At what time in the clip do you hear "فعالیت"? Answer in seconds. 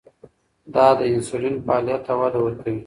1.65-2.01